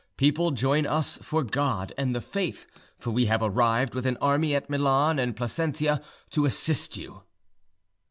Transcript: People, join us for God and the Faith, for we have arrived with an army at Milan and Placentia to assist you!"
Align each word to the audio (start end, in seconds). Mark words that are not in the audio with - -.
People, 0.17 0.49
join 0.49 0.87
us 0.87 1.19
for 1.19 1.43
God 1.43 1.93
and 1.95 2.15
the 2.15 2.21
Faith, 2.21 2.65
for 2.97 3.11
we 3.11 3.27
have 3.27 3.43
arrived 3.43 3.93
with 3.93 4.07
an 4.07 4.17
army 4.19 4.55
at 4.55 4.67
Milan 4.67 5.19
and 5.19 5.35
Placentia 5.35 6.01
to 6.31 6.45
assist 6.45 6.97
you!" 6.97 7.21